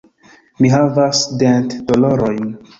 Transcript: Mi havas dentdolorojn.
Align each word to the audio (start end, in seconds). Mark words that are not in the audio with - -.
Mi 0.65 0.71
havas 0.75 1.21
dentdolorojn. 1.45 2.53